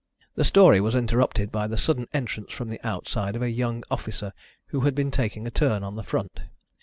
The 0.33 0.43
story 0.43 0.81
was 0.81 0.95
interrupted 0.95 1.51
by 1.51 1.67
the 1.67 1.77
sudden 1.77 2.07
entrance 2.11 2.51
from 2.51 2.75
outside 2.83 3.35
of 3.35 3.43
a 3.43 3.51
young 3.51 3.83
officer 3.91 4.33
who 4.69 4.79
had 4.79 4.95
been 4.95 5.11
taking 5.11 5.45
a 5.45 5.51
turn 5.51 5.83
on 5.83 5.95
the 5.95 6.01
front. 6.01 6.39